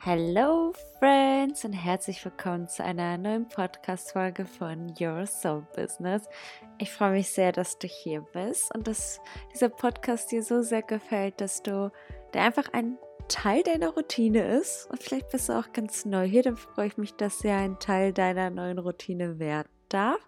[0.00, 6.22] Hello Friends und herzlich willkommen zu einer neuen Podcast-Folge von Your Soul Business.
[6.78, 9.20] Ich freue mich sehr, dass du hier bist und dass
[9.52, 11.90] dieser Podcast dir so sehr gefällt, dass du
[12.32, 16.44] der einfach ein Teil deiner Routine ist und vielleicht bist du auch ganz neu hier,
[16.44, 20.20] dann freue ich mich, dass er ein Teil deiner neuen Routine werden darf.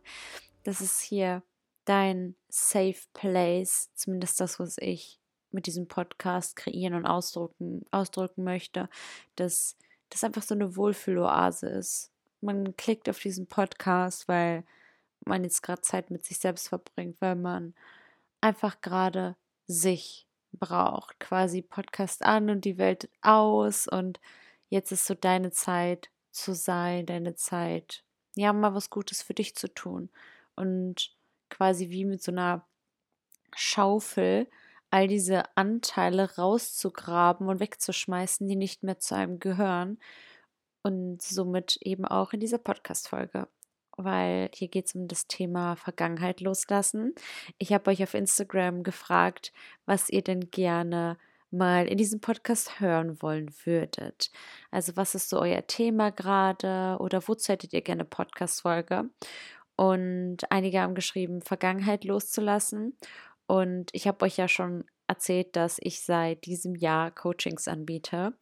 [0.64, 1.44] Das ist hier
[1.84, 5.19] dein Safe Place, zumindest das, was ich
[5.52, 8.88] mit diesem Podcast kreieren und ausdrücken, ausdrücken möchte,
[9.36, 9.76] dass
[10.10, 12.10] das einfach so eine Wohlfühloase ist.
[12.40, 14.64] Man klickt auf diesen Podcast, weil
[15.24, 17.74] man jetzt gerade Zeit mit sich selbst verbringt, weil man
[18.40, 21.20] einfach gerade sich braucht.
[21.20, 24.20] Quasi Podcast an und die Welt aus und
[24.68, 28.04] jetzt ist so deine Zeit zu sein, deine Zeit,
[28.36, 30.10] ja, mal was Gutes für dich zu tun.
[30.56, 31.14] Und
[31.48, 32.64] quasi wie mit so einer
[33.54, 34.48] Schaufel
[34.90, 39.98] all diese Anteile rauszugraben und wegzuschmeißen, die nicht mehr zu einem gehören.
[40.82, 43.48] Und somit eben auch in dieser Podcast-Folge.
[43.96, 47.14] Weil hier geht es um das Thema Vergangenheit loslassen.
[47.58, 49.52] Ich habe euch auf Instagram gefragt,
[49.84, 51.18] was ihr denn gerne
[51.50, 54.30] mal in diesem Podcast hören wollen würdet.
[54.70, 59.10] Also was ist so euer Thema gerade oder wozu hättet ihr gerne Podcast-Folge?
[59.76, 62.96] Und einige haben geschrieben, Vergangenheit loszulassen.
[63.50, 68.32] Und ich habe euch ja schon erzählt, dass ich seit diesem Jahr Coachings anbiete.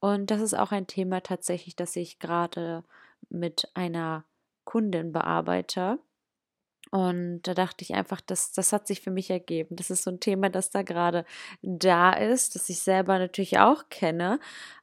[0.00, 2.84] Und das ist auch ein Thema tatsächlich, das ich gerade
[3.30, 4.26] mit einer
[4.64, 5.98] Kundin bearbeite.
[6.90, 9.76] Und da dachte ich einfach, das, das hat sich für mich ergeben.
[9.76, 11.24] Das ist so ein Thema, das da gerade
[11.62, 14.40] da ist, das ich selber natürlich auch kenne.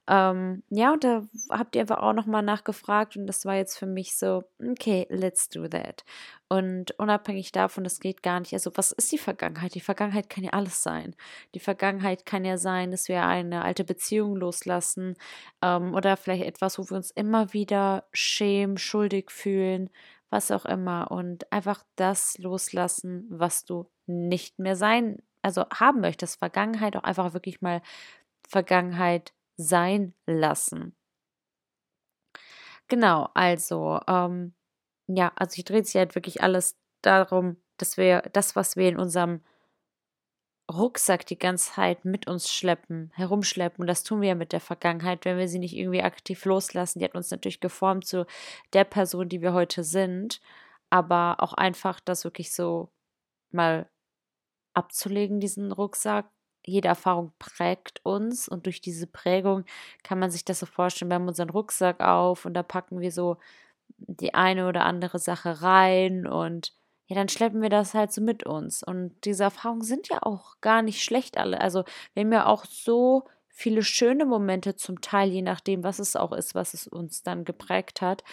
[0.09, 3.85] Ähm, ja, und da habt ihr einfach auch nochmal nachgefragt und das war jetzt für
[3.85, 6.05] mich so, okay, let's do that.
[6.47, 8.53] Und unabhängig davon, das geht gar nicht.
[8.53, 9.75] Also, was ist die Vergangenheit?
[9.75, 11.13] Die Vergangenheit kann ja alles sein.
[11.55, 15.15] Die Vergangenheit kann ja sein, dass wir eine alte Beziehung loslassen
[15.61, 19.89] ähm, oder vielleicht etwas, wo wir uns immer wieder schämen, schuldig fühlen,
[20.29, 21.11] was auch immer.
[21.11, 26.39] Und einfach das loslassen, was du nicht mehr sein, also haben möchtest.
[26.39, 27.81] Vergangenheit auch einfach wirklich mal
[28.47, 30.95] Vergangenheit sein lassen.
[32.87, 34.53] Genau, also, ähm,
[35.07, 38.97] ja, also hier dreht sich halt wirklich alles darum, dass wir das, was wir in
[38.97, 39.41] unserem
[40.71, 43.83] Rucksack die ganze Zeit mit uns schleppen, herumschleppen.
[43.83, 46.99] Und das tun wir ja mit der Vergangenheit, wenn wir sie nicht irgendwie aktiv loslassen.
[46.99, 48.25] Die hat uns natürlich geformt zu
[48.73, 50.41] der Person, die wir heute sind.
[50.89, 52.89] Aber auch einfach das wirklich so
[53.51, 53.89] mal
[54.73, 56.29] abzulegen, diesen Rucksack.
[56.67, 59.63] Jede Erfahrung prägt uns und durch diese Prägung
[60.03, 61.09] kann man sich das so vorstellen.
[61.09, 63.37] Wir haben unseren Rucksack auf und da packen wir so
[63.97, 66.73] die eine oder andere Sache rein und
[67.07, 68.83] ja, dann schleppen wir das halt so mit uns.
[68.83, 71.61] Und diese Erfahrungen sind ja auch gar nicht schlecht alle.
[71.61, 76.17] Also wir haben ja auch so viele schöne Momente zum Teil, je nachdem, was es
[76.17, 78.23] auch ist, was es uns dann geprägt hat.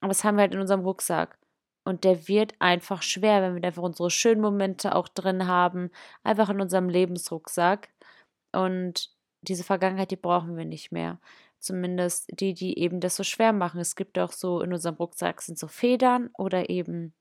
[0.00, 1.38] Aber das haben wir halt in unserem Rucksack.
[1.86, 5.90] Und der wird einfach schwer, wenn wir einfach unsere schönen Momente auch drin haben,
[6.24, 7.90] einfach in unserem Lebensrucksack.
[8.52, 11.20] Und diese Vergangenheit, die brauchen wir nicht mehr.
[11.60, 13.78] Zumindest die, die eben das so schwer machen.
[13.80, 17.14] Es gibt auch so in unserem Rucksack sind so Federn oder eben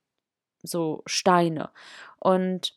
[0.63, 1.69] so Steine.
[2.19, 2.75] Und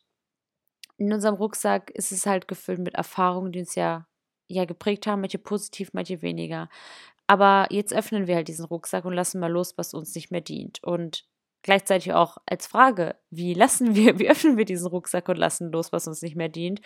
[0.99, 4.07] in unserem Rucksack ist es halt gefüllt mit Erfahrungen, die uns ja,
[4.47, 6.69] ja geprägt haben, manche positiv, manche weniger.
[7.27, 10.43] Aber jetzt öffnen wir halt diesen Rucksack und lassen mal los, was uns nicht mehr
[10.43, 10.85] dient.
[10.85, 11.25] Und
[11.63, 15.93] gleichzeitig auch als Frage, wie lassen wir, wie öffnen wir diesen Rucksack und lassen los,
[15.93, 16.81] was uns nicht mehr dient?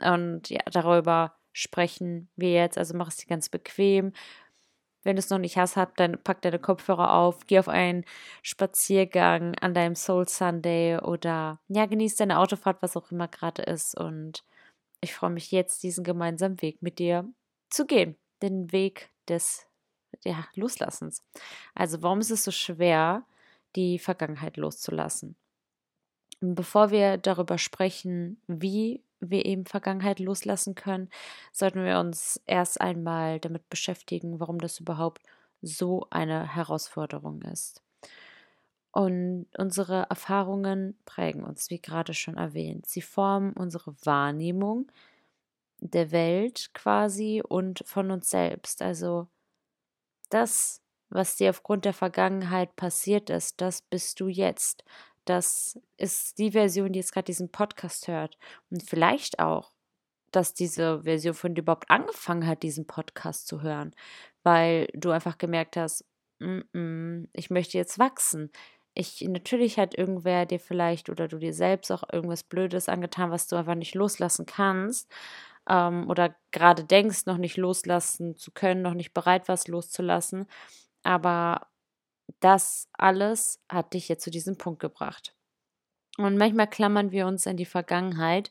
[0.00, 2.78] Und ja, darüber sprechen wir jetzt.
[2.78, 4.12] Also mach es dir ganz bequem.
[5.04, 8.04] Wenn du es noch nicht hast, hab, dann pack deine Kopfhörer auf, geh auf einen
[8.42, 13.96] Spaziergang an deinem Soul Sunday oder ja, genieß deine Autofahrt, was auch immer gerade ist.
[13.96, 14.44] Und
[15.00, 17.24] ich freue mich jetzt, diesen gemeinsamen Weg mit dir
[17.70, 18.16] zu gehen.
[18.42, 19.66] Den Weg des
[20.24, 21.22] ja, Loslassens.
[21.74, 23.24] Also, warum ist es so schwer,
[23.76, 25.36] die Vergangenheit loszulassen?
[26.40, 31.08] Bevor wir darüber sprechen, wie wir eben Vergangenheit loslassen können,
[31.52, 35.22] sollten wir uns erst einmal damit beschäftigen, warum das überhaupt
[35.62, 37.82] so eine Herausforderung ist.
[38.92, 42.86] Und unsere Erfahrungen prägen uns, wie gerade schon erwähnt.
[42.86, 44.90] Sie formen unsere Wahrnehmung
[45.80, 48.80] der Welt quasi und von uns selbst.
[48.80, 49.28] Also
[50.30, 50.80] das,
[51.10, 54.84] was dir aufgrund der Vergangenheit passiert ist, das bist du jetzt
[55.26, 58.38] das ist die Version, die jetzt gerade diesen Podcast hört.
[58.70, 59.72] Und vielleicht auch,
[60.32, 63.94] dass diese Version von dir überhaupt angefangen hat, diesen Podcast zu hören,
[64.44, 66.04] weil du einfach gemerkt hast,
[66.40, 68.50] mm -mm, ich möchte jetzt wachsen.
[68.94, 73.46] Ich, natürlich hat irgendwer dir vielleicht oder du dir selbst auch irgendwas Blödes angetan, was
[73.48, 75.10] du einfach nicht loslassen kannst.
[75.68, 80.46] ähm, oder gerade denkst, noch nicht loslassen zu können, noch nicht bereit warst loszulassen.
[81.06, 81.68] Aber
[82.40, 85.36] das alles hat dich jetzt zu diesem Punkt gebracht.
[86.18, 88.50] Und manchmal klammern wir uns an die Vergangenheit,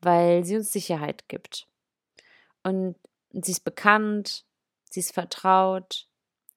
[0.00, 1.68] weil sie uns Sicherheit gibt.
[2.64, 2.96] Und
[3.30, 4.44] sie ist bekannt,
[4.90, 6.08] sie ist vertraut,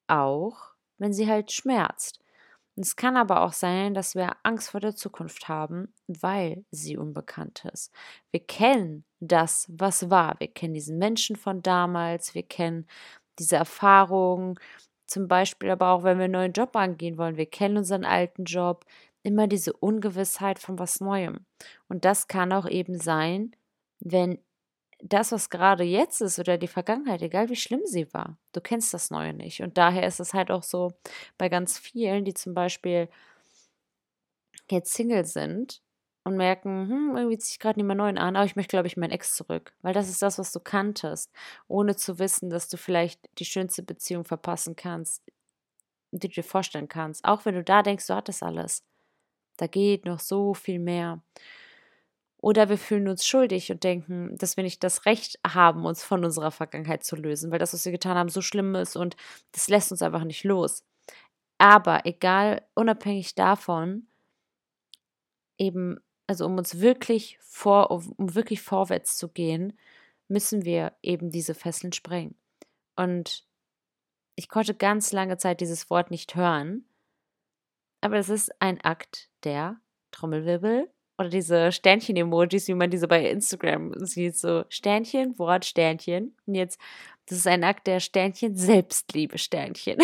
[0.08, 2.20] auch wenn sie halt schmerzt.
[2.76, 7.66] Es kann aber auch sein, dass wir Angst vor der Zukunft haben, weil sie unbekannt
[7.72, 7.92] ist.
[8.32, 10.40] Wir kennen das, was war.
[10.40, 12.88] Wir kennen diesen Menschen von damals, wir kennen
[13.38, 14.60] diese Erfahrungen,
[15.08, 17.38] zum Beispiel aber auch, wenn wir einen neuen Job angehen wollen.
[17.38, 18.86] Wir kennen unseren alten Job,
[19.24, 21.46] immer diese Ungewissheit von was Neuem.
[21.88, 23.56] Und das kann auch eben sein,
[24.00, 24.40] wenn
[25.00, 28.94] das, was gerade jetzt ist oder die Vergangenheit, egal wie schlimm sie war, du kennst
[28.94, 29.62] das Neue nicht.
[29.62, 30.94] Und daher ist es halt auch so
[31.38, 33.10] bei ganz vielen, die zum Beispiel
[34.70, 35.82] jetzt Single sind
[36.26, 38.88] und merken, hm, irgendwie ziehe ich gerade nicht mehr neuen an, aber ich möchte, glaube
[38.88, 39.74] ich, meinen Ex zurück.
[39.82, 41.32] Weil das ist das, was du kanntest,
[41.68, 45.24] ohne zu wissen, dass du vielleicht die schönste Beziehung verpassen kannst,
[46.12, 47.24] die du dir vorstellen kannst.
[47.26, 48.84] Auch wenn du da denkst, du hattest alles.
[49.58, 51.22] Da geht noch so viel mehr.
[52.42, 56.26] Oder wir fühlen uns schuldig und denken, dass wir nicht das Recht haben, uns von
[56.26, 59.16] unserer Vergangenheit zu lösen, weil das, was wir getan haben, so schlimm ist und
[59.52, 60.84] das lässt uns einfach nicht los.
[61.60, 64.08] Aber egal, unabhängig davon,
[65.58, 69.78] eben, also um uns wirklich vor, um wirklich vorwärts zu gehen,
[70.28, 72.36] müssen wir eben diese Fesseln sprengen.
[72.96, 73.46] Und
[74.36, 76.86] ich konnte ganz lange Zeit dieses Wort nicht hören,
[78.02, 79.80] aber es ist ein Akt der
[80.12, 86.36] Trommelwirbel oder diese Sternchen-Emojis, wie man diese bei Instagram sieht, so Sternchen, Wort, Sternchen.
[86.46, 86.80] Und jetzt,
[87.28, 89.98] das ist ein Akt der Sternchen, Selbstliebe, Sternchen.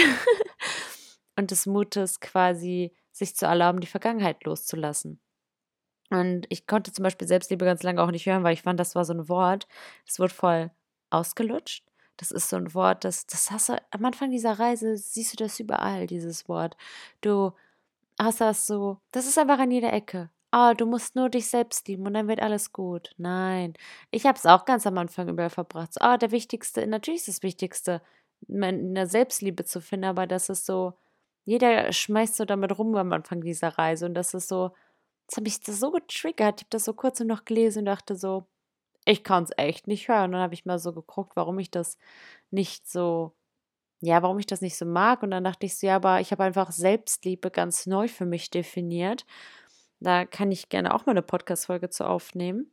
[1.37, 5.19] und des Mutes quasi, sich zu erlauben, die Vergangenheit loszulassen.
[6.11, 8.95] Und ich konnte zum Beispiel Selbstliebe ganz lange auch nicht hören, weil ich fand, das
[8.95, 9.67] war so ein Wort,
[10.05, 10.71] das wurde voll
[11.09, 11.85] ausgelutscht.
[12.17, 15.37] Das ist so ein Wort, das, das hast du am Anfang dieser Reise, siehst du
[15.43, 16.77] das überall, dieses Wort.
[17.21, 17.53] Du
[18.19, 21.87] hast das so, das ist einfach an jeder Ecke oh, du musst nur dich selbst
[21.87, 23.11] lieben und dann wird alles gut.
[23.17, 23.73] Nein,
[24.11, 26.01] ich habe es auch ganz am Anfang überall verbracht.
[26.01, 28.01] Ah, oh, der Wichtigste, natürlich ist das Wichtigste,
[28.47, 30.93] in der Selbstliebe zu finden, aber das ist so,
[31.45, 34.71] jeder schmeißt so damit rum am Anfang dieser Reise und das ist so,
[35.31, 36.59] das habe ich das so getriggert.
[36.59, 38.47] Ich habe das so kurz noch gelesen und dachte so,
[39.05, 40.25] ich kann es echt nicht hören.
[40.25, 41.97] Und dann habe ich mal so geguckt, warum ich das
[42.49, 43.33] nicht so,
[44.01, 45.23] ja, warum ich das nicht so mag.
[45.23, 48.49] Und dann dachte ich so, ja, aber ich habe einfach Selbstliebe ganz neu für mich
[48.49, 49.25] definiert.
[50.01, 52.69] Da kann ich gerne auch mal eine Podcast-Folge zu aufnehmen.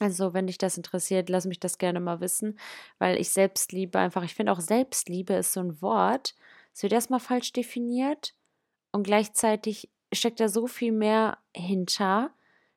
[0.00, 2.58] Also, wenn dich das interessiert, lass mich das gerne mal wissen,
[2.98, 6.34] weil ich Selbstliebe einfach, ich finde auch Selbstliebe ist so ein Wort,
[6.72, 8.34] es wird erstmal falsch definiert
[8.92, 12.30] und gleichzeitig steckt da so viel mehr hinter.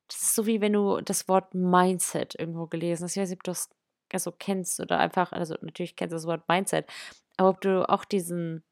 [0.07, 3.15] Das ist so wie wenn du das Wort Mindset irgendwo gelesen hast.
[3.15, 3.69] Ich weiß nicht, ob du das
[4.13, 6.85] also kennst oder einfach, also natürlich kennst du das Wort Mindset,
[7.37, 8.63] aber ob du auch diesen,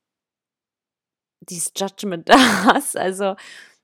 [1.42, 3.36] dieses Judgment da hast, also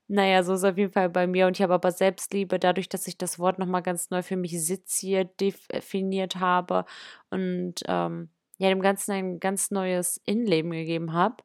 [0.08, 1.46] naja, so ist es auf jeden Fall bei mir.
[1.46, 4.62] Und ich habe aber Selbstliebe, dadurch, dass ich das Wort nochmal ganz neu für mich
[4.62, 6.84] sitziert, definiert habe
[7.30, 11.42] und ähm, ja, dem Ganzen ein ganz neues Innenleben gegeben habe,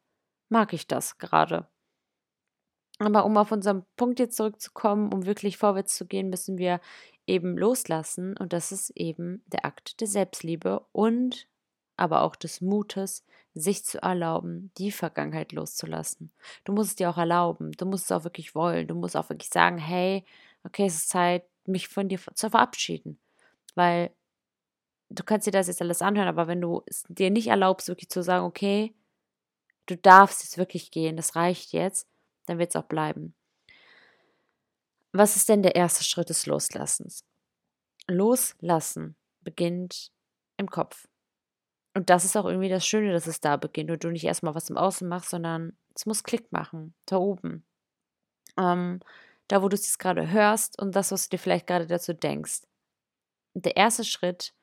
[0.50, 1.68] mag ich das gerade.
[3.00, 6.80] Aber um auf unseren Punkt jetzt zurückzukommen, um wirklich vorwärts zu gehen, müssen wir
[7.28, 8.36] eben loslassen.
[8.38, 11.48] Und das ist eben der Akt der Selbstliebe und
[11.98, 16.32] aber auch des Mutes, sich zu erlauben, die Vergangenheit loszulassen.
[16.64, 19.30] Du musst es dir auch erlauben, du musst es auch wirklich wollen, du musst auch
[19.30, 20.24] wirklich sagen, hey,
[20.64, 23.20] okay, es ist Zeit, mich von dir zu verabschieden.
[23.74, 24.12] Weil
[25.10, 28.10] du kannst dir das jetzt alles anhören, aber wenn du es dir nicht erlaubst, wirklich
[28.10, 28.94] zu sagen, okay,
[29.88, 32.08] du darfst jetzt wirklich gehen, das reicht jetzt,
[32.48, 33.36] dann wird es auch bleiben.
[35.14, 37.24] Was ist denn der erste Schritt des Loslassens?
[38.08, 40.12] Loslassen beginnt
[40.58, 41.08] im Kopf.
[41.94, 44.54] Und das ist auch irgendwie das Schöne, dass es da beginnt und du nicht erstmal
[44.56, 47.66] was im Außen machst, sondern es muss Klick machen, da oben.
[48.58, 49.00] Ähm,
[49.48, 52.62] da, wo du es gerade hörst und das, was du dir vielleicht gerade dazu denkst.
[53.54, 54.54] Der erste Schritt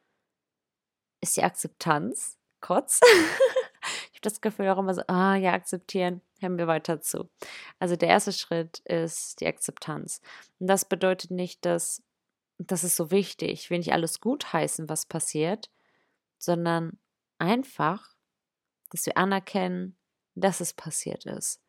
[1.21, 2.39] ist die Akzeptanz.
[2.61, 3.01] Kurz.
[4.13, 7.29] ich habe das Gefühl auch immer so, ah ja, akzeptieren, hören wir weiter zu.
[7.81, 10.21] Also der erste Schritt ist die Akzeptanz.
[10.61, 12.03] Und das bedeutet nicht, dass
[12.59, 15.71] das ist so wichtig, ich will nicht alles gut heißen, was passiert,
[16.39, 16.99] sondern
[17.39, 18.15] einfach,
[18.91, 19.97] dass wir anerkennen,
[20.35, 21.61] dass es passiert ist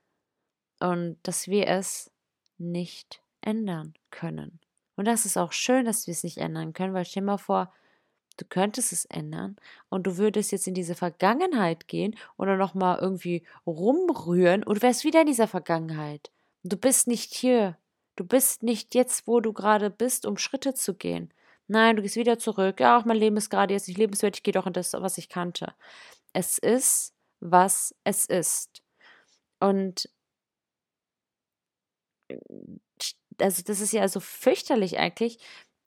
[0.80, 2.12] und dass wir es
[2.58, 4.60] nicht ändern können.
[4.96, 7.38] Und das ist auch schön, dass wir es nicht ändern können, weil stell dir mal
[7.38, 7.74] vor,
[8.38, 9.56] du könntest es ändern
[9.90, 15.04] und du würdest jetzt in diese Vergangenheit gehen oder nochmal irgendwie rumrühren und du wärst
[15.04, 16.32] wieder in dieser Vergangenheit.
[16.64, 17.78] Du bist nicht hier.
[18.16, 21.34] Du bist nicht jetzt, wo du gerade bist, um Schritte zu gehen.
[21.68, 22.80] Nein, du gehst wieder zurück.
[22.80, 24.38] Ja, auch mein Leben ist gerade jetzt nicht lebenswert.
[24.38, 25.74] Ich gehe doch in das, was ich kannte.
[26.34, 28.84] Es ist, was es ist.
[29.60, 30.10] Und
[32.30, 32.38] äh,
[33.40, 35.40] also das ist ja so fürchterlich eigentlich.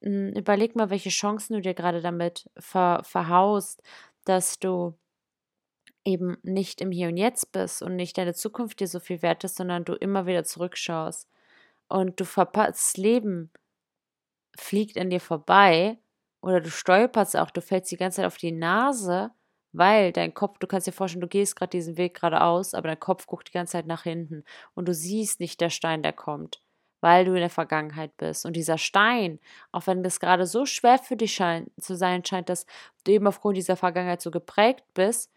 [0.02, 3.82] Hm, überleg mal, welche Chancen du dir gerade damit ver verhaust,
[4.24, 4.94] dass du
[6.04, 9.44] eben nicht im Hier und Jetzt bist und nicht deine Zukunft dir so viel wert
[9.44, 11.28] ist, sondern du immer wieder zurückschaust
[11.88, 13.52] und du verpasst Leben
[14.56, 15.98] fliegt an dir vorbei
[16.40, 19.30] oder du stolperst auch, du fällst die ganze Zeit auf die Nase,
[19.72, 23.00] weil dein Kopf, du kannst dir vorstellen, du gehst gerade diesen Weg geradeaus, aber dein
[23.00, 26.62] Kopf guckt die ganze Zeit nach hinten und du siehst nicht der Stein, der kommt,
[27.00, 28.44] weil du in der Vergangenheit bist.
[28.46, 29.38] Und dieser Stein,
[29.72, 32.66] auch wenn das gerade so schwer für dich scheint, zu sein scheint, dass
[33.04, 35.30] du eben aufgrund dieser Vergangenheit so geprägt bist,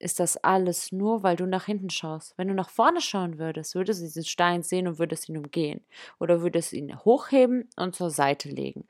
[0.00, 2.34] ist das alles nur, weil du nach hinten schaust.
[2.36, 5.84] Wenn du nach vorne schauen würdest, würdest du diesen Stein sehen und würdest ihn umgehen.
[6.20, 8.86] Oder würdest ihn hochheben und zur Seite legen.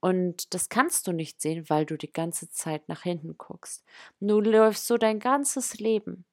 [0.00, 3.84] Und das kannst du nicht sehen, weil du die ganze Zeit nach hinten guckst.
[4.20, 6.24] Du läufst so dein ganzes Leben.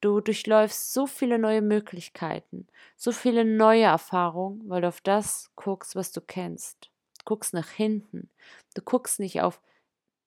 [0.00, 5.96] Du durchläufst so viele neue Möglichkeiten, so viele neue Erfahrungen, weil du auf das guckst,
[5.96, 6.90] was du kennst.
[7.18, 8.30] Du guckst nach hinten.
[8.74, 9.60] Du guckst nicht auf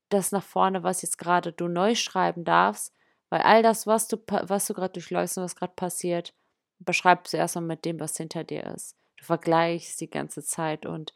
[0.10, 2.94] das nach vorne, was jetzt gerade du neu schreiben darfst,
[3.30, 6.34] weil all das, was du, was du gerade durchläufst und was gerade passiert,
[6.80, 8.96] beschreibst du erstmal mit dem, was hinter dir ist.
[9.18, 11.14] Du vergleichst die ganze Zeit und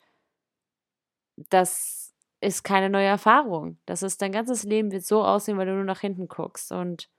[1.50, 3.78] das ist keine neue Erfahrung.
[3.86, 7.10] Das ist dein ganzes Leben wird so aussehen, weil du nur nach hinten guckst und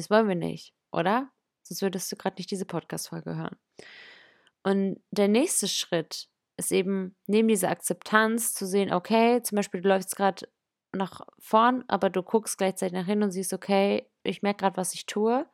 [0.00, 1.30] das wollen wir nicht, oder?
[1.62, 3.56] Sonst würdest du gerade nicht diese Podcast-Folge hören.
[4.62, 9.88] Und der nächste Schritt ist eben, neben dieser Akzeptanz zu sehen, okay, zum Beispiel, du
[9.88, 10.48] läufst gerade
[10.92, 14.94] nach vorn, aber du guckst gleichzeitig nach hin und siehst, okay, ich merke gerade, was
[14.94, 15.46] ich tue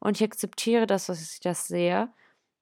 [0.00, 2.12] und ich akzeptiere das, was ich das sehe.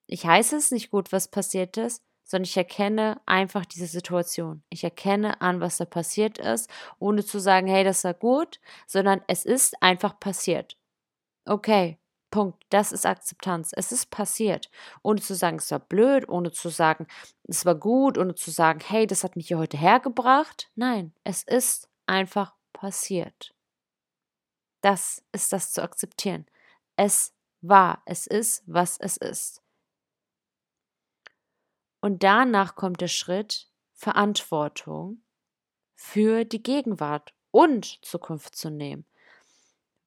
[0.07, 4.63] Ich heiße es nicht gut, was passiert ist, sondern ich erkenne einfach diese Situation.
[4.71, 9.21] Ich erkenne an, was da passiert ist, ohne zu sagen, hey, das war gut, sondern
[9.27, 10.77] es ist einfach passiert.
[11.45, 11.99] Okay,
[12.31, 12.65] Punkt.
[12.71, 13.73] Das ist Akzeptanz.
[13.77, 14.71] Es ist passiert.
[15.03, 17.07] Ohne zu sagen, es war blöd, ohne zu sagen,
[17.45, 20.71] es war gut, ohne zu sagen, hey, das hat mich hier heute hergebracht.
[20.75, 23.55] Nein, es ist einfach passiert.
[24.81, 26.47] Das ist das zu akzeptieren.
[26.97, 29.63] Es war, es ist, was es ist.
[32.01, 35.23] Und danach kommt der Schritt Verantwortung
[35.95, 39.07] für die Gegenwart und Zukunft zu nehmen.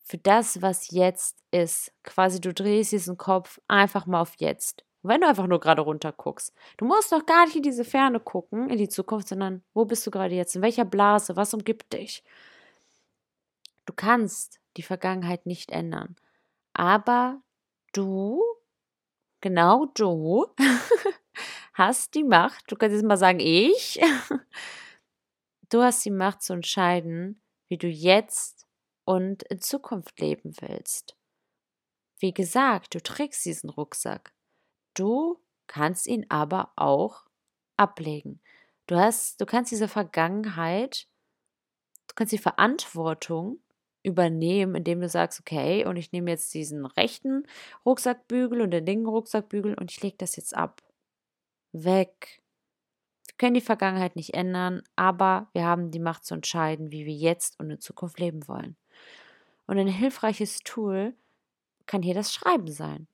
[0.07, 1.91] Für das, was jetzt ist.
[2.03, 4.85] Quasi du drehst diesen Kopf einfach mal auf jetzt.
[5.01, 6.53] wenn du einfach nur gerade runter guckst.
[6.77, 10.05] Du musst doch gar nicht in diese Ferne gucken, in die Zukunft, sondern wo bist
[10.05, 10.55] du gerade jetzt?
[10.55, 11.35] In welcher Blase?
[11.35, 12.23] Was umgibt dich?
[13.85, 16.15] Du kannst die Vergangenheit nicht ändern.
[16.73, 17.41] Aber
[17.93, 18.43] du,
[19.41, 20.47] genau du,
[21.73, 23.99] hast die Macht, du kannst jetzt mal sagen, ich,
[25.69, 28.64] du hast die Macht zu entscheiden, wie du jetzt
[29.05, 31.15] und in Zukunft leben willst.
[32.19, 34.33] Wie gesagt, du trägst diesen Rucksack.
[34.93, 37.25] Du kannst ihn aber auch
[37.77, 38.41] ablegen.
[38.87, 41.07] Du hast, du kannst diese Vergangenheit,
[42.07, 43.59] du kannst die Verantwortung
[44.03, 47.47] übernehmen, indem du sagst, okay, und ich nehme jetzt diesen rechten
[47.85, 50.83] Rucksackbügel und den linken Rucksackbügel und ich lege das jetzt ab.
[51.71, 52.41] Weg.
[53.27, 57.15] Wir können die Vergangenheit nicht ändern, aber wir haben die Macht zu entscheiden, wie wir
[57.15, 58.77] jetzt und in Zukunft leben wollen.
[59.67, 61.15] Und ein hilfreiches Tool
[61.85, 63.07] kann hier das Schreiben sein.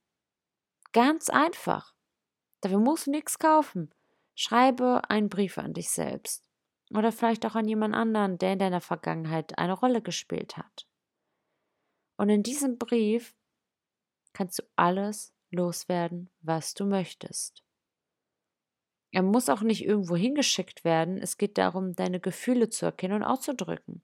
[0.93, 1.93] Ganz einfach.
[2.61, 3.93] Dafür musst du nichts kaufen.
[4.35, 6.47] Schreibe einen Brief an dich selbst.
[6.93, 10.88] Oder vielleicht auch an jemand anderen, der in deiner Vergangenheit eine Rolle gespielt hat.
[12.17, 13.33] Und in diesem Brief
[14.33, 17.63] kannst du alles loswerden, was du möchtest.
[19.11, 21.17] Er muss auch nicht irgendwo hingeschickt werden.
[21.17, 24.01] Es geht darum, deine Gefühle zu erkennen und auszudrücken.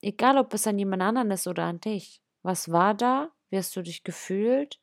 [0.00, 2.22] Egal, ob es an jemand anderen ist oder an dich.
[2.42, 3.32] Was war da?
[3.50, 4.80] Wie hast du dich gefühlt?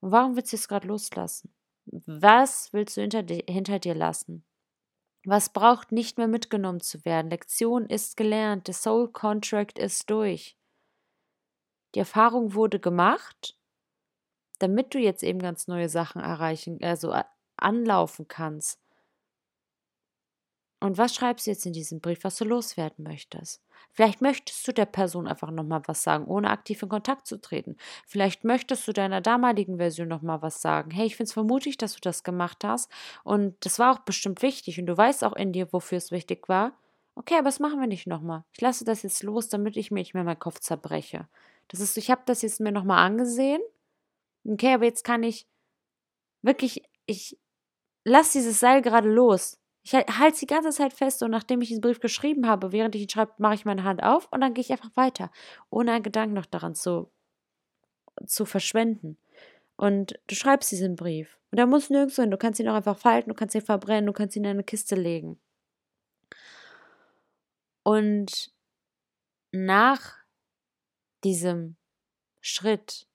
[0.00, 1.54] Und warum willst du es gerade loslassen?
[1.86, 4.44] Was willst du hinter, hinter dir lassen?
[5.26, 7.30] Was braucht nicht mehr mitgenommen zu werden?
[7.30, 10.58] Lektion ist gelernt, der Soul Contract ist durch.
[11.94, 13.58] Die Erfahrung wurde gemacht,
[14.58, 17.14] damit du jetzt eben ganz neue Sachen erreichen, also
[17.56, 18.83] anlaufen kannst.
[20.84, 23.62] Und was schreibst du jetzt in diesem Brief, was du loswerden möchtest?
[23.92, 27.78] Vielleicht möchtest du der Person einfach nochmal was sagen, ohne aktiv in Kontakt zu treten.
[28.06, 30.90] Vielleicht möchtest du deiner damaligen Version nochmal was sagen.
[30.90, 32.90] Hey, ich finde es vermutlich, dass du das gemacht hast.
[33.22, 34.78] Und das war auch bestimmt wichtig.
[34.78, 36.76] Und du weißt auch in dir, wofür es wichtig war.
[37.14, 38.44] Okay, aber das machen wir nicht nochmal.
[38.52, 41.26] Ich lasse das jetzt los, damit ich mir nicht mehr meinen Kopf zerbreche.
[41.68, 43.62] Das ist, ich habe das jetzt mir nochmal angesehen.
[44.46, 45.46] Okay, aber jetzt kann ich
[46.42, 47.38] wirklich, ich
[48.04, 49.63] lass dieses Seil gerade los.
[49.86, 53.02] Ich halte die ganze Zeit fest und nachdem ich diesen Brief geschrieben habe, während ich
[53.02, 55.30] ihn schreibe, mache ich meine Hand auf und dann gehe ich einfach weiter,
[55.68, 57.10] ohne einen Gedanken noch daran zu,
[58.26, 59.18] zu verschwenden.
[59.76, 61.38] Und du schreibst diesen Brief.
[61.50, 62.30] Und er muss nirgends hin.
[62.30, 64.64] Du kannst ihn auch einfach falten, du kannst ihn verbrennen, du kannst ihn in eine
[64.64, 65.38] Kiste legen.
[67.82, 68.54] Und
[69.52, 70.16] nach
[71.24, 71.76] diesem
[72.40, 73.06] Schritt,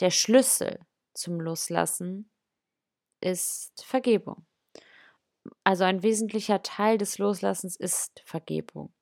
[0.00, 0.80] der Schlüssel
[1.12, 2.30] zum Loslassen,
[3.20, 4.46] ist Vergebung.
[5.64, 8.92] Also ein wesentlicher Teil des Loslassens ist Vergebung.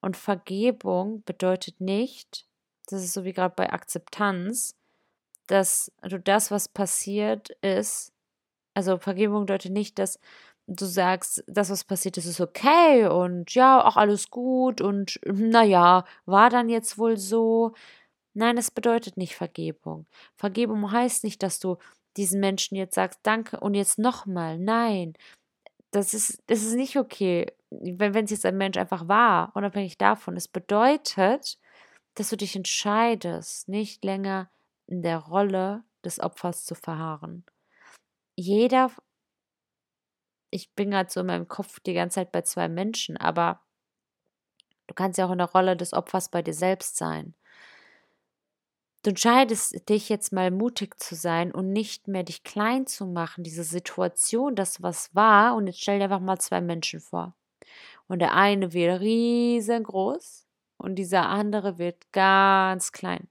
[0.00, 2.46] Und Vergebung bedeutet nicht,
[2.86, 4.76] das ist so wie gerade bei Akzeptanz,
[5.46, 8.12] dass du das, was passiert ist,
[8.74, 10.18] also Vergebung bedeutet nicht, dass
[10.66, 16.04] du sagst, das, was passiert ist, ist okay und ja, auch alles gut und naja,
[16.26, 17.72] war dann jetzt wohl so.
[18.34, 20.06] Nein, es bedeutet nicht Vergebung.
[20.34, 21.76] Vergebung heißt nicht, dass du
[22.16, 24.58] diesen Menschen jetzt sagst, danke und jetzt nochmal.
[24.58, 25.14] Nein,
[25.94, 30.36] das ist, das ist nicht okay, wenn es jetzt ein Mensch einfach war, unabhängig davon.
[30.36, 31.58] Es bedeutet,
[32.14, 34.50] dass du dich entscheidest, nicht länger
[34.86, 37.44] in der Rolle des Opfers zu verharren.
[38.36, 38.90] Jeder,
[40.50, 43.60] ich bin gerade so in meinem Kopf die ganze Zeit bei zwei Menschen, aber
[44.86, 47.34] du kannst ja auch in der Rolle des Opfers bei dir selbst sein.
[49.04, 53.44] Du entscheidest dich jetzt mal mutig zu sein und nicht mehr dich klein zu machen,
[53.44, 57.36] diese Situation, das was war, und jetzt stell dir einfach mal zwei Menschen vor.
[58.08, 60.46] Und der eine wird riesengroß
[60.78, 63.28] und dieser andere wird ganz klein.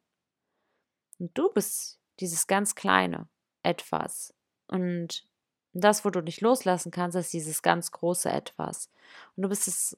[1.17, 3.27] Und du bist dieses ganz kleine
[3.63, 4.35] Etwas.
[4.67, 5.25] Und
[5.73, 8.91] das, wo du nicht loslassen kannst, ist dieses ganz große Etwas.
[9.35, 9.97] Und du bist es,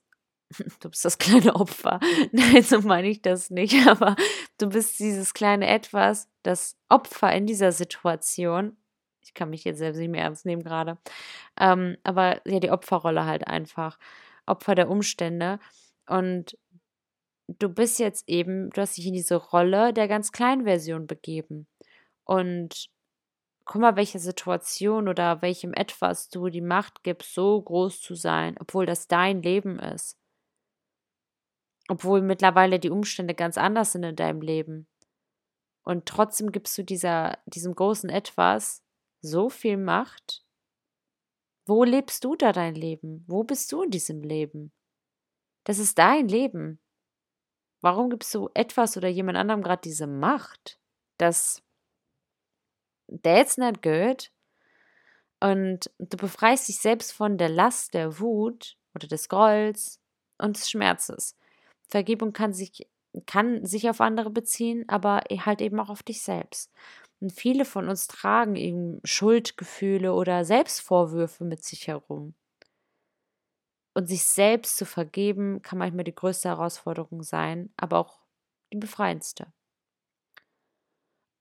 [0.80, 2.00] du bist das kleine Opfer.
[2.32, 4.16] Nein, so meine ich das nicht, aber
[4.58, 8.76] du bist dieses kleine Etwas, das Opfer in dieser Situation.
[9.22, 10.98] Ich kann mich jetzt selbst nicht mehr ernst nehmen gerade.
[11.58, 13.98] Ähm, aber ja, die Opferrolle halt einfach.
[14.46, 15.58] Opfer der Umstände.
[16.06, 16.56] Und
[17.48, 21.66] du bist jetzt eben, du hast dich in diese Rolle der ganz kleinen Version begeben.
[22.24, 22.88] Und
[23.64, 28.56] guck mal, welche Situation oder welchem etwas du die Macht gibst, so groß zu sein,
[28.60, 30.16] obwohl das dein Leben ist.
[31.88, 34.86] Obwohl mittlerweile die Umstände ganz anders sind in deinem Leben.
[35.82, 38.82] Und trotzdem gibst du dieser, diesem großen Etwas
[39.20, 40.44] so viel Macht.
[41.64, 43.24] Wo lebst du da dein Leben?
[43.26, 44.72] Wo bist du in diesem Leben?
[45.64, 46.80] Das ist dein Leben.
[47.80, 50.80] Warum gibst du etwas oder jemand anderem gerade diese Macht?
[51.18, 51.62] Das
[53.22, 54.30] that's not good.
[55.40, 60.00] Und du befreist dich selbst von der Last der Wut oder des Grolls
[60.38, 61.36] und des Schmerzes.
[61.88, 62.88] Vergebung kann sich,
[63.26, 66.72] kann sich auf andere beziehen, aber halt eben auch auf dich selbst.
[67.20, 72.34] Und viele von uns tragen eben Schuldgefühle oder Selbstvorwürfe mit sich herum.
[73.94, 78.20] Und sich selbst zu vergeben, kann manchmal die größte Herausforderung sein, aber auch
[78.72, 79.50] die befreiendste.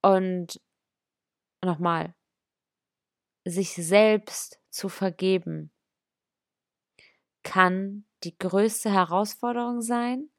[0.02, 0.62] Und
[1.62, 2.16] nochmal,
[3.44, 5.72] sich selbst zu vergeben,
[7.44, 10.30] kann die größte Herausforderung sein,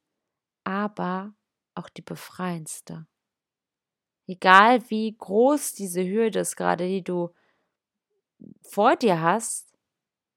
[0.66, 1.33] aber
[1.76, 3.07] auch die befreiendste.
[4.26, 7.33] Egal wie groß diese Hürde ist, gerade die du
[8.62, 9.72] vor dir hast,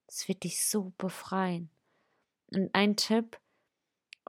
[0.08, 1.72] es wird dich so befreien.
[2.52, 3.40] Und ein Tipp,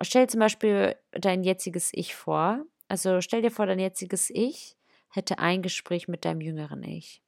[0.00, 2.64] stell zum Beispiel dein jetziges Ich vor.
[2.88, 4.78] Also stell dir vor, dein jetziges Ich
[5.10, 7.22] hätte ein Gespräch mit deinem jüngeren Ich.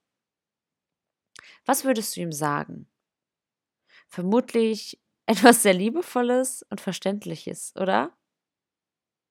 [1.67, 2.89] Was würdest du ihm sagen?
[4.09, 8.17] Vermutlich etwas sehr Liebevolles und Verständliches, oder?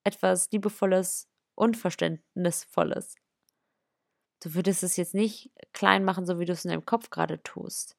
[0.03, 3.15] Etwas Liebevolles und Verständnisvolles.
[4.41, 7.41] Du würdest es jetzt nicht klein machen, so wie du es in deinem Kopf gerade
[7.43, 7.95] tust.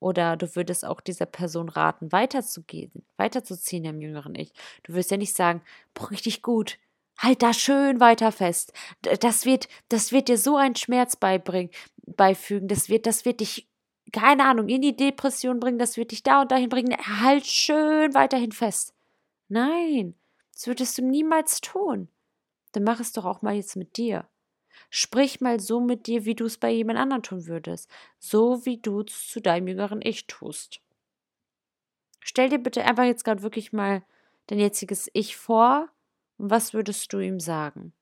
[0.00, 4.52] Oder du würdest auch dieser Person raten, weiterzugehen, weiterzuziehen im jüngeren Ich.
[4.82, 5.62] Du wirst ja nicht sagen,
[5.94, 6.78] boah, richtig gut,
[7.18, 8.72] halt da schön weiter fest.
[9.20, 11.70] Das wird, das wird dir so einen Schmerz beibringen,
[12.04, 12.68] beifügen.
[12.68, 13.68] Das wird, das wird dich,
[14.12, 15.78] keine Ahnung, in die Depression bringen.
[15.78, 16.94] Das wird dich da und dahin bringen.
[17.22, 18.92] Halt schön weiterhin fest.
[19.48, 20.14] Nein,
[20.56, 22.08] das würdest du niemals tun.
[22.72, 24.26] Dann mach es doch auch mal jetzt mit dir.
[24.88, 27.90] Sprich mal so mit dir, wie du es bei jemand anderem tun würdest.
[28.18, 30.80] So wie du es zu deinem jüngeren Ich tust.
[32.20, 34.02] Stell dir bitte einfach jetzt gerade wirklich mal
[34.46, 35.90] dein jetziges Ich vor
[36.38, 37.92] und was würdest du ihm sagen?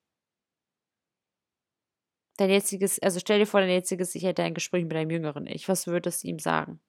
[2.36, 5.46] Dein jetziges, also stell dir vor, dein jetziges Ich hätte ein Gespräch mit deinem jüngeren
[5.48, 5.68] Ich.
[5.68, 6.80] Was würdest du ihm sagen?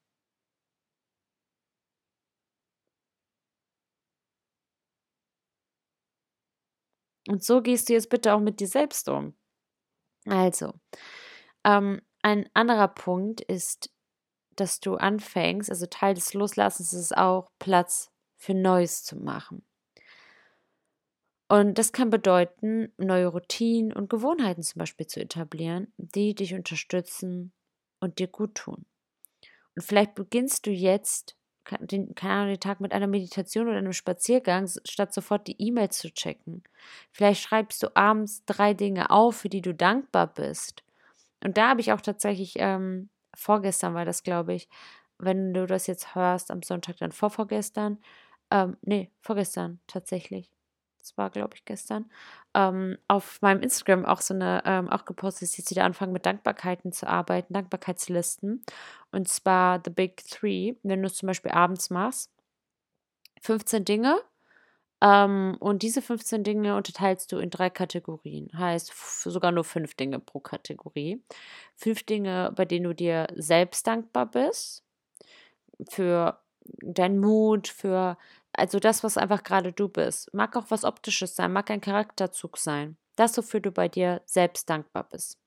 [7.27, 9.35] Und so gehst du jetzt bitte auch mit dir selbst um.
[10.27, 10.73] Also,
[11.63, 13.91] ähm, ein anderer Punkt ist
[14.55, 19.65] dass du anfängst, also Teil des Loslassens ist auch Platz für Neues zu machen.
[21.47, 27.53] Und das kann bedeuten, neue Routinen und Gewohnheiten zum Beispiel zu etablieren, die dich unterstützen
[27.99, 28.85] und dir gut tun.
[29.75, 31.38] Und vielleicht beginnst du jetzt
[31.80, 35.89] den, keine Ahnung, den Tag mit einer Meditation oder einem Spaziergang, statt sofort die E-Mail
[35.89, 36.63] zu checken.
[37.12, 40.84] Vielleicht schreibst du abends drei Dinge auf, für die du dankbar bist.
[41.43, 44.69] Und da habe ich auch tatsächlich, ähm, vorgestern war das, glaube ich,
[45.19, 47.99] wenn du das jetzt hörst am Sonntag, dann vorvorgestern,
[48.51, 50.51] ähm, nee, vorgestern tatsächlich,
[51.05, 52.09] das war, glaube ich, gestern,
[52.55, 56.25] ähm, auf meinem Instagram auch so eine, ähm, auch gepostet, dass jetzt wieder anfangen mit
[56.25, 58.63] Dankbarkeiten zu arbeiten, Dankbarkeitslisten.
[59.11, 62.31] Und zwar The Big Three, wenn du es zum Beispiel abends machst.
[63.41, 64.17] 15 Dinge.
[65.01, 68.49] Ähm, und diese 15 Dinge unterteilst du in drei Kategorien.
[68.57, 68.91] Heißt
[69.23, 71.21] sogar nur fünf Dinge pro Kategorie.
[71.75, 74.83] Fünf Dinge, bei denen du dir selbst dankbar bist.
[75.89, 76.39] Für
[76.81, 78.17] deinen Mut, für
[78.57, 80.33] also das, was einfach gerade du bist.
[80.33, 82.97] Mag auch was Optisches sein, mag ein Charakterzug sein.
[83.15, 85.39] Das, wofür du bei dir selbst dankbar bist.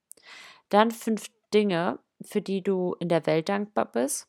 [0.68, 4.28] Dann fünf Dinge, für die du in der Welt dankbar bist.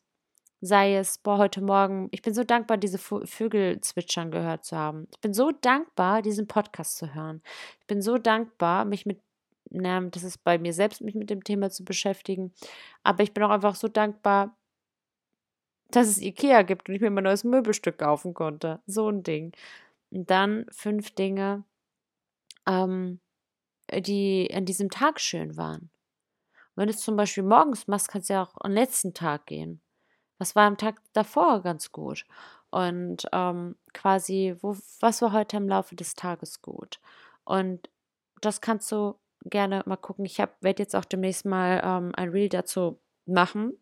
[0.62, 5.08] Sei es, boah, heute Morgen, ich bin so dankbar, diese Vögel zwitschern gehört zu haben.
[5.10, 7.42] Ich bin so dankbar, diesen Podcast zu hören.
[7.80, 9.22] Ich bin so dankbar, mich mit,
[9.70, 12.52] na, das ist bei mir selbst, mich mit dem Thema zu beschäftigen.
[13.02, 14.54] Aber ich bin auch einfach so dankbar,
[15.96, 18.80] dass es Ikea gibt und ich mir mein neues Möbelstück kaufen konnte.
[18.86, 19.52] So ein Ding.
[20.10, 21.64] Und dann fünf Dinge,
[22.66, 23.20] ähm,
[23.92, 25.90] die an diesem Tag schön waren.
[26.76, 29.82] wenn du es zum Beispiel morgens machst, kannst du ja auch am letzten Tag gehen.
[30.38, 32.24] Was war am Tag davor ganz gut?
[32.70, 37.00] Und ähm, quasi, wo, was war heute im Laufe des Tages gut?
[37.44, 37.90] Und
[38.40, 40.24] das kannst du gerne mal gucken.
[40.24, 43.74] Ich werde jetzt auch demnächst mal ähm, ein Reel dazu machen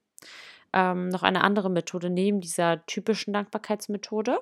[0.73, 4.41] ähm, noch eine andere Methode neben dieser typischen Dankbarkeitsmethode.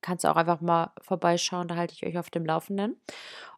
[0.00, 2.96] Kannst du auch einfach mal vorbeischauen, da halte ich euch auf dem Laufenden.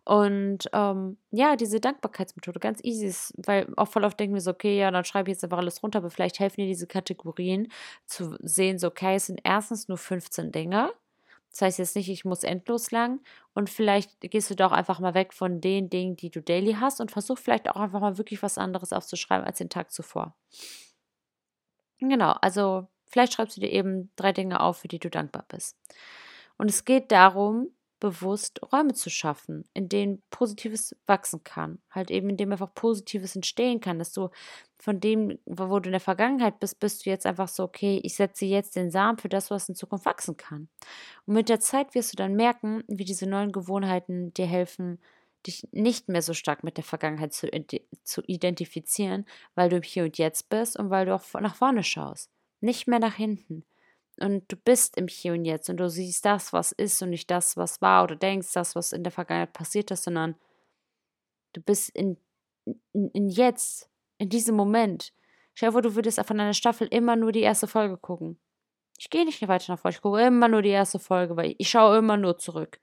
[0.05, 4.51] Und ähm, ja, diese Dankbarkeitsmethode, ganz easy ist, weil auch voll oft denken wir so,
[4.51, 7.69] okay, ja, dann schreibe ich jetzt einfach alles runter, aber vielleicht helfen dir diese Kategorien
[8.07, 10.91] zu sehen, so, okay, es sind erstens nur 15 Dinge.
[11.53, 13.21] Das heißt jetzt nicht, ich muss endlos lang.
[13.55, 17.01] Und vielleicht gehst du doch einfach mal weg von den Dingen, die du daily hast
[17.01, 20.35] und versuch vielleicht auch einfach mal wirklich was anderes aufzuschreiben als den Tag zuvor.
[22.01, 25.77] Genau, also vielleicht schreibst du dir eben drei Dinge auf, für die du dankbar bist.
[26.57, 27.69] Und es geht darum,
[28.01, 31.81] bewusst Räume zu schaffen, in denen Positives wachsen kann.
[31.91, 34.31] Halt eben, in dem einfach Positives entstehen kann, dass du
[34.79, 38.15] von dem, wo du in der Vergangenheit bist, bist du jetzt einfach so, okay, ich
[38.17, 40.69] setze jetzt den Samen für das, was in Zukunft wachsen kann.
[41.27, 44.99] Und mit der Zeit wirst du dann merken, wie diese neuen Gewohnheiten dir helfen,
[45.47, 47.49] dich nicht mehr so stark mit der Vergangenheit zu,
[48.03, 51.83] zu identifizieren, weil du im Hier und Jetzt bist und weil du auch nach vorne
[51.83, 52.31] schaust.
[52.61, 53.65] Nicht mehr nach hinten.
[54.19, 57.31] Und du bist im Hier und Jetzt und du siehst das, was ist und nicht
[57.31, 60.35] das, was war oder denkst, das, was in der Vergangenheit passiert ist, sondern
[61.55, 62.19] du bist in,
[62.93, 65.13] in, in Jetzt, in diesem Moment.
[65.55, 68.39] Stell dir vor, du würdest von einer Staffel immer nur die erste Folge gucken.
[69.01, 71.71] Ich gehe nicht weiter nach vorne, ich gucke immer nur die erste Folge, weil ich
[71.71, 72.81] schaue immer nur zurück.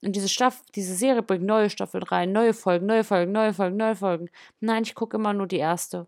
[0.00, 3.76] Und diese Staffel, diese Serie bringt neue Staffeln rein, neue Folgen, neue Folgen, neue Folgen,
[3.76, 4.30] neue Folgen.
[4.60, 6.06] Nein, ich gucke immer nur die erste.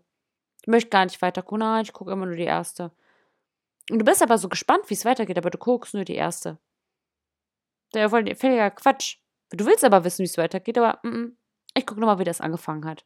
[0.61, 2.93] Ich möchte gar nicht weiter gucken, nein, ich gucke immer nur die erste.
[3.91, 6.57] Und du bist aber so gespannt, wie es weitergeht, aber du guckst nur die erste.
[7.93, 9.17] Der ist voll völliger Quatsch.
[9.49, 11.37] Du willst aber wissen, wie es weitergeht, aber mm, mm,
[11.73, 13.05] ich gucke nochmal, wie das angefangen hat.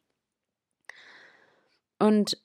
[1.98, 2.40] Und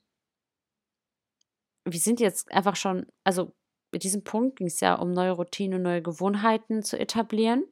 [1.86, 3.54] wir sind jetzt einfach schon, also
[3.92, 7.64] mit diesem Punkt ging es ja um neue Routinen und neue Gewohnheiten zu etablieren.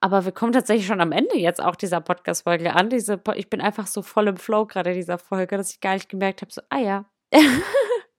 [0.00, 2.90] Aber wir kommen tatsächlich schon am Ende jetzt auch dieser Podcast-Folge an.
[2.90, 6.08] Diese, ich bin einfach so voll im Flow gerade dieser Folge, dass ich gar nicht
[6.08, 7.04] gemerkt habe, so, ah ja,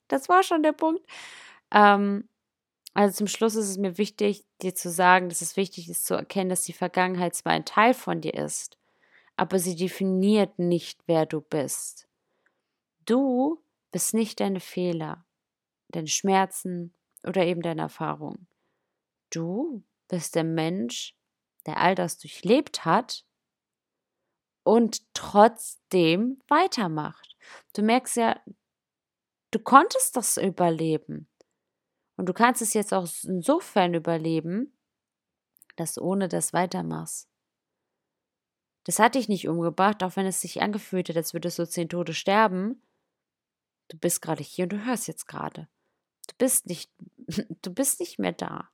[0.07, 1.05] das war schon der Punkt.
[1.71, 2.27] Ähm,
[2.93, 6.15] also zum Schluss ist es mir wichtig, dir zu sagen, dass es wichtig ist zu
[6.15, 8.77] erkennen, dass die Vergangenheit zwar ein Teil von dir ist,
[9.35, 12.07] aber sie definiert nicht, wer du bist.
[13.05, 15.24] Du bist nicht deine Fehler
[15.89, 16.93] deine Schmerzen
[17.23, 18.47] oder eben deine Erfahrungen.
[19.29, 21.15] Du bist der Mensch,
[21.65, 23.25] der all das durchlebt hat
[24.63, 27.37] und trotzdem weitermacht.
[27.73, 28.41] Du merkst ja,
[29.51, 31.27] du konntest das überleben.
[32.17, 34.77] Und du kannst es jetzt auch insofern überleben,
[35.75, 37.29] dass du ohne das weitermachst.
[38.85, 41.89] Das hat dich nicht umgebracht, auch wenn es sich angefühlt hat, als würdest du zehn
[41.89, 42.81] Tode sterben.
[43.89, 45.67] Du bist gerade hier und du hörst jetzt gerade.
[46.27, 46.91] Du bist nicht,
[47.61, 48.69] du bist nicht mehr da.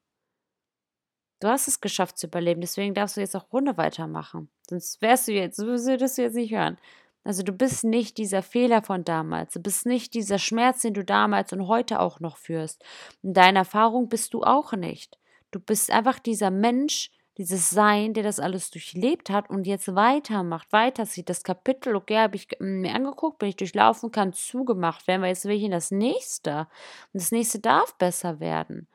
[1.40, 4.50] Du hast es geschafft zu überleben, deswegen darfst du jetzt auch Runde weitermachen.
[4.70, 6.78] Sonst wärst du jetzt, würdest du jetzt nicht hören.
[7.24, 11.04] Also du bist nicht dieser Fehler von damals, du bist nicht dieser Schmerz, den du
[11.04, 12.84] damals und heute auch noch führst.
[13.22, 15.20] In deiner Erfahrung bist du auch nicht.
[15.52, 20.72] Du bist einfach dieser Mensch, dieses Sein, der das alles durchlebt hat und jetzt weitermacht,
[20.72, 21.30] weiterzieht.
[21.30, 25.46] Das Kapitel, okay, habe ich mir angeguckt, bin ich durchlaufen, kann zugemacht werden, weil jetzt
[25.46, 26.68] will ich in das nächste.
[27.14, 28.88] Und das nächste darf besser werden.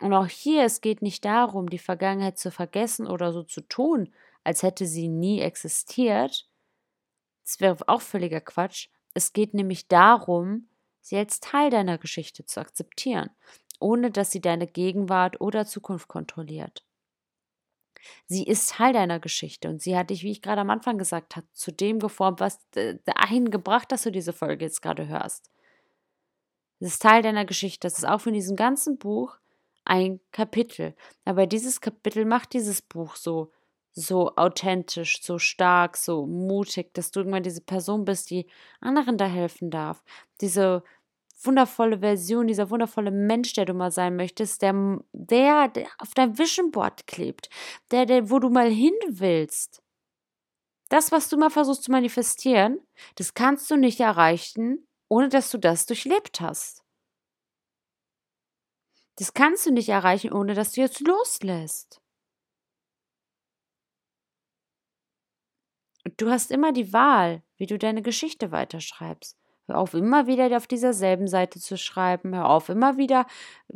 [0.00, 4.12] Und auch hier, es geht nicht darum, die Vergangenheit zu vergessen oder so zu tun,
[4.44, 6.48] als hätte sie nie existiert.
[7.44, 8.88] Das wäre auch völliger Quatsch.
[9.14, 10.68] Es geht nämlich darum,
[11.00, 13.30] sie als Teil deiner Geschichte zu akzeptieren,
[13.80, 16.84] ohne dass sie deine Gegenwart oder Zukunft kontrolliert.
[18.26, 21.36] Sie ist Teil deiner Geschichte und sie hat dich, wie ich gerade am Anfang gesagt
[21.36, 22.60] habe, zu dem geformt, was
[23.04, 25.50] dahin gebracht, dass du diese Folge jetzt gerade hörst.
[26.80, 27.86] Es ist Teil deiner Geschichte.
[27.86, 29.36] Das ist auch von diesem ganzen Buch
[29.84, 30.94] ein Kapitel.
[31.24, 33.52] Aber dieses Kapitel macht dieses Buch so,
[33.92, 38.46] so authentisch, so stark, so mutig, dass du irgendwann diese Person bist, die
[38.80, 40.04] anderen da helfen darf.
[40.40, 40.84] Diese
[41.42, 46.38] wundervolle Version, dieser wundervolle Mensch, der du mal sein möchtest, der, der, der auf deinem
[46.38, 47.48] Vision Board klebt,
[47.90, 49.82] der, der, wo du mal hin willst.
[50.88, 52.80] Das, was du mal versuchst zu manifestieren,
[53.16, 56.82] das kannst du nicht erreichen, ohne dass du das durchlebt hast.
[59.16, 62.00] Das kannst du nicht erreichen, ohne dass du jetzt loslässt.
[66.16, 69.36] Du hast immer die Wahl, wie du deine Geschichte weiterschreibst.
[69.68, 72.34] Hör auf, immer wieder auf dieser selben Seite zu schreiben.
[72.34, 73.26] Hör auf, immer wieder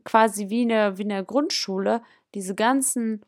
[0.04, 2.02] quasi wie eine, wie eine Grundschule
[2.34, 3.22] diese ganzen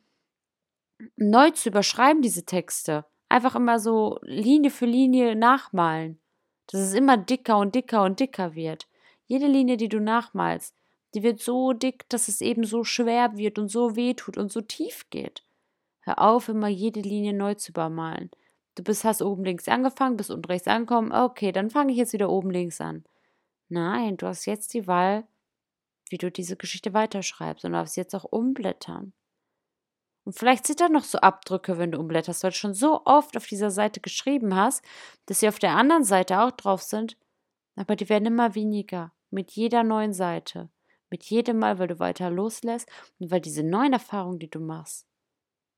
[1.16, 3.04] neu zu überschreiben, diese Texte.
[3.28, 6.18] Einfach immer so Linie für Linie nachmalen.
[6.68, 8.88] Dass es immer dicker und dicker und dicker wird.
[9.26, 10.74] Jede Linie, die du nachmalst,
[11.14, 14.50] die wird so dick, dass es eben so schwer wird und so weh tut und
[14.50, 15.44] so tief geht.
[16.00, 18.30] Hör auf, immer jede Linie neu zu übermalen.
[18.74, 21.12] Du bist, hast oben links angefangen, bist unten rechts angekommen.
[21.12, 23.04] Okay, dann fange ich jetzt wieder oben links an.
[23.68, 25.26] Nein, du hast jetzt die Wahl,
[26.10, 29.12] wie du diese Geschichte weiterschreibst und darfst jetzt auch umblättern.
[30.24, 33.36] Und vielleicht sind da noch so Abdrücke, wenn du umblätterst, weil du schon so oft
[33.36, 34.82] auf dieser Seite geschrieben hast,
[35.26, 37.16] dass sie auf der anderen Seite auch drauf sind,
[37.76, 40.70] aber die werden immer weniger mit jeder neuen Seite.
[41.10, 45.06] Mit jedem Mal, weil du weiter loslässt und weil diese neuen Erfahrungen, die du machst,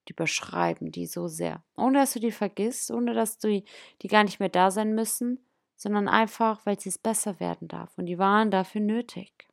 [0.08, 1.62] die überschreiben die so sehr.
[1.76, 5.44] Ohne dass du die vergisst, ohne dass du die, gar nicht mehr da sein müssen,
[5.76, 7.96] sondern einfach, weil sie es besser werden darf.
[7.96, 9.48] Und die waren dafür nötig.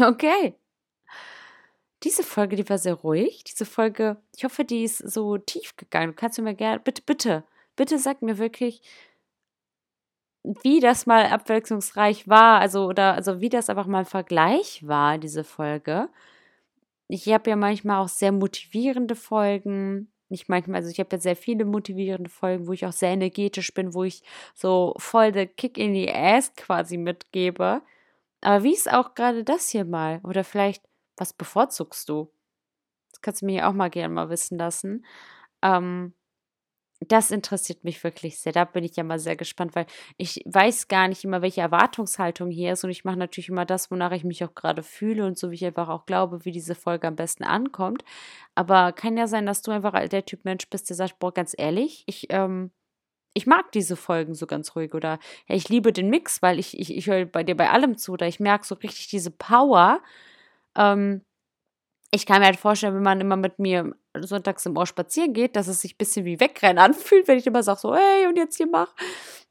[0.00, 0.54] Okay.
[2.04, 3.42] Diese Folge, die war sehr ruhig.
[3.44, 6.12] Diese Folge, ich hoffe, die ist so tief gegangen.
[6.12, 8.82] Du kannst mir gerne, bitte, bitte, bitte sag mir wirklich,
[10.62, 15.18] wie das mal abwechslungsreich war, also oder also wie das einfach mal ein Vergleich war,
[15.18, 16.08] diese Folge.
[17.08, 20.12] Ich habe ja manchmal auch sehr motivierende Folgen.
[20.28, 23.72] Nicht manchmal, also ich habe ja sehr viele motivierende Folgen, wo ich auch sehr energetisch
[23.72, 24.22] bin, wo ich
[24.54, 27.82] so voll der Kick in die Ass quasi mitgebe.
[28.42, 30.20] Aber wie ist auch gerade das hier mal?
[30.24, 30.84] Oder vielleicht,
[31.16, 32.30] was bevorzugst du?
[33.12, 35.04] Das kannst du mir ja auch mal gerne mal wissen lassen.
[35.62, 36.14] Ähm,
[37.00, 38.52] das interessiert mich wirklich sehr.
[38.52, 42.50] Da bin ich ja mal sehr gespannt, weil ich weiß gar nicht immer, welche Erwartungshaltung
[42.50, 42.84] hier ist.
[42.84, 45.54] Und ich mache natürlich immer das, wonach ich mich auch gerade fühle und so wie
[45.54, 48.04] ich einfach auch glaube, wie diese Folge am besten ankommt.
[48.54, 51.54] Aber kann ja sein, dass du einfach der Typ Mensch bist, der sagt, boah, ganz
[51.56, 52.72] ehrlich, ich, ähm,
[53.34, 56.78] ich mag diese Folgen so ganz ruhig oder ja, ich liebe den Mix, weil ich,
[56.78, 60.02] ich, ich höre bei dir bei allem zu oder ich merke so richtig diese Power.
[60.76, 61.22] Ähm,
[62.10, 65.56] ich kann mir halt vorstellen, wenn man immer mit mir sonntags im Ohr spazieren geht,
[65.56, 68.36] dass es sich ein bisschen wie Wegrennen anfühlt, wenn ich immer sage so, hey, und
[68.36, 68.94] jetzt hier mach.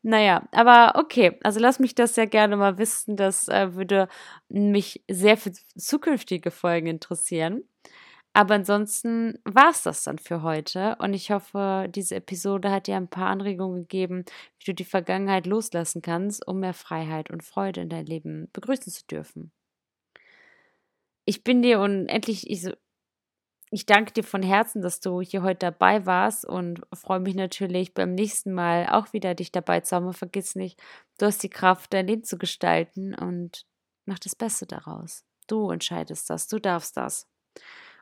[0.03, 3.17] Naja, aber okay, also lass mich das sehr gerne mal wissen.
[3.17, 4.07] Das äh, würde
[4.49, 7.63] mich sehr für zukünftige Folgen interessieren.
[8.33, 10.95] Aber ansonsten war es das dann für heute.
[10.99, 14.25] Und ich hoffe, diese Episode hat dir ein paar Anregungen gegeben,
[14.59, 18.91] wie du die Vergangenheit loslassen kannst, um mehr Freiheit und Freude in dein Leben begrüßen
[18.93, 19.51] zu dürfen
[21.27, 22.69] ich bin dir unendlich, ich,
[23.69, 27.93] ich danke dir von Herzen, dass du hier heute dabei warst und freue mich natürlich
[27.93, 30.13] beim nächsten Mal auch wieder dich dabei zu haben.
[30.13, 30.81] Vergiss nicht,
[31.19, 33.65] du hast die Kraft, dein Leben zu gestalten und
[34.05, 35.25] mach das Beste daraus.
[35.47, 37.27] Du entscheidest das, du darfst das.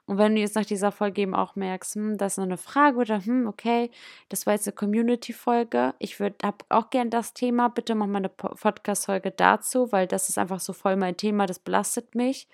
[0.06, 2.58] Und wenn du jetzt nach dieser Folge eben auch merkst, hm, das ist noch eine
[2.58, 3.90] Frage oder hm, okay,
[4.30, 5.96] das war jetzt eine Community-Folge.
[5.98, 10.38] Ich würde auch gern das Thema, bitte mach mal eine Podcast-Folge dazu, weil das ist
[10.38, 12.48] einfach so voll mein Thema, das belastet mich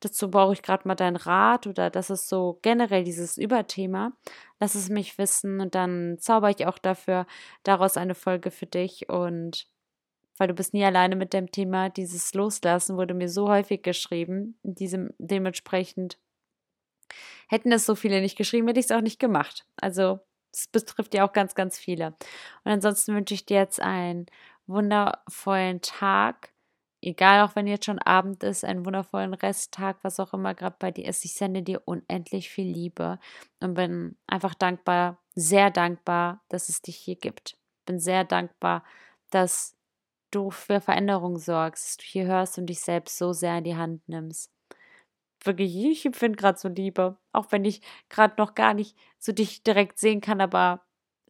[0.00, 4.12] dazu brauche ich gerade mal deinen Rat oder das ist so generell dieses Überthema.
[4.58, 7.26] Lass es mich wissen und dann zauber ich auch dafür
[7.62, 9.66] daraus eine Folge für dich und
[10.38, 14.58] weil du bist nie alleine mit dem Thema, dieses Loslassen wurde mir so häufig geschrieben,
[14.62, 16.18] diesem dementsprechend
[17.48, 19.66] hätten es so viele nicht geschrieben, hätte ich es auch nicht gemacht.
[19.80, 20.20] Also
[20.52, 22.08] Das betrifft ja auch ganz, ganz viele.
[22.64, 24.26] Und ansonsten wünsche ich dir jetzt einen
[24.66, 26.50] wundervollen Tag.
[27.02, 30.90] Egal, auch wenn jetzt schon Abend ist, einen wundervollen Resttag, was auch immer gerade bei
[30.90, 31.24] dir ist.
[31.24, 33.18] Ich sende dir unendlich viel Liebe
[33.60, 37.56] und bin einfach dankbar, sehr dankbar, dass es dich hier gibt.
[37.86, 38.84] Bin sehr dankbar,
[39.30, 39.76] dass
[40.30, 43.76] du für Veränderung sorgst, dass du hier hörst und dich selbst so sehr in die
[43.76, 44.52] Hand nimmst.
[45.42, 49.62] Wirklich, ich empfinde gerade so Liebe, auch wenn ich gerade noch gar nicht so dich
[49.62, 50.82] direkt sehen kann, aber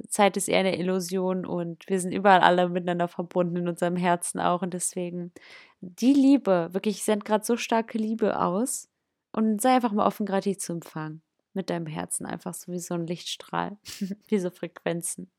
[0.08, 4.40] Zeit ist eher eine Illusion und wir sind überall alle miteinander verbunden in unserem Herzen
[4.40, 5.32] auch und deswegen
[5.80, 8.88] die Liebe, wirklich, ich sende gerade so starke Liebe aus
[9.32, 11.22] und sei einfach mal offen, gerade die zu empfangen.
[11.52, 13.78] Mit deinem Herzen einfach so wie so ein Lichtstrahl,
[14.28, 15.30] wie so Frequenzen.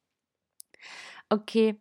[1.29, 1.79] Okay,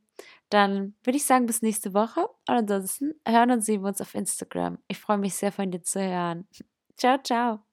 [0.51, 2.23] dann würde ich sagen, bis nächste Woche.
[2.49, 4.79] Und ansonsten hören und sehen wir uns auf Instagram.
[4.89, 6.47] Ich freue mich sehr von dir zu hören.
[6.97, 7.70] Ciao, ciao.